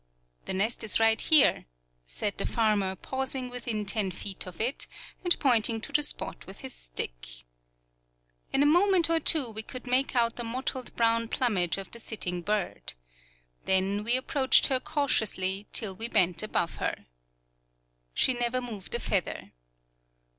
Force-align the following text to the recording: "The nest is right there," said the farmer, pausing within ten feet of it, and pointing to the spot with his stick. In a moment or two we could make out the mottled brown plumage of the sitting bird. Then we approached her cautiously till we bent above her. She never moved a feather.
"The 0.45 0.55
nest 0.55 0.83
is 0.83 0.99
right 0.99 1.23
there," 1.29 1.65
said 2.07 2.39
the 2.39 2.47
farmer, 2.47 2.95
pausing 2.95 3.49
within 3.51 3.85
ten 3.85 4.09
feet 4.09 4.47
of 4.47 4.59
it, 4.59 4.87
and 5.23 5.39
pointing 5.39 5.79
to 5.79 5.91
the 5.91 6.01
spot 6.01 6.47
with 6.47 6.61
his 6.61 6.73
stick. 6.73 7.27
In 8.51 8.63
a 8.63 8.65
moment 8.65 9.11
or 9.11 9.19
two 9.19 9.47
we 9.51 9.61
could 9.61 9.85
make 9.85 10.15
out 10.15 10.37
the 10.37 10.43
mottled 10.43 10.95
brown 10.95 11.27
plumage 11.27 11.77
of 11.77 11.91
the 11.91 11.99
sitting 11.99 12.41
bird. 12.41 12.95
Then 13.65 14.03
we 14.03 14.17
approached 14.17 14.65
her 14.73 14.79
cautiously 14.79 15.67
till 15.71 15.93
we 15.95 16.07
bent 16.07 16.41
above 16.41 16.77
her. 16.77 17.05
She 18.15 18.33
never 18.33 18.59
moved 18.59 18.95
a 18.95 18.99
feather. 18.99 19.51